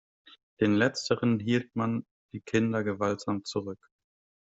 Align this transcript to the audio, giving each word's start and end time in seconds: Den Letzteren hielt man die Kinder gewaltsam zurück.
Den 0.59 0.73
Letzteren 0.73 1.39
hielt 1.39 1.75
man 1.75 2.07
die 2.33 2.41
Kinder 2.41 2.83
gewaltsam 2.83 3.43
zurück. 3.45 3.77